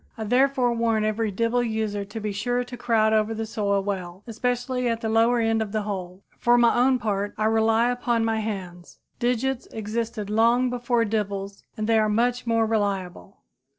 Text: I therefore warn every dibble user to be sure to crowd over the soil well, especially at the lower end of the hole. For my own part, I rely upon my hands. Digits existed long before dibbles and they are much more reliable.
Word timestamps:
I 0.17 0.23
therefore 0.23 0.73
warn 0.73 1.03
every 1.03 1.29
dibble 1.29 1.61
user 1.61 2.03
to 2.03 2.19
be 2.19 2.31
sure 2.31 2.63
to 2.63 2.75
crowd 2.75 3.13
over 3.13 3.35
the 3.35 3.45
soil 3.45 3.83
well, 3.83 4.23
especially 4.25 4.87
at 4.89 5.01
the 5.01 5.09
lower 5.09 5.39
end 5.39 5.61
of 5.61 5.73
the 5.73 5.83
hole. 5.83 6.23
For 6.39 6.57
my 6.57 6.73
own 6.73 6.97
part, 6.97 7.35
I 7.37 7.45
rely 7.45 7.91
upon 7.91 8.25
my 8.25 8.39
hands. 8.39 8.97
Digits 9.19 9.67
existed 9.67 10.27
long 10.27 10.71
before 10.71 11.05
dibbles 11.05 11.61
and 11.77 11.85
they 11.85 11.99
are 11.99 12.09
much 12.09 12.47
more 12.47 12.65
reliable. 12.65 13.41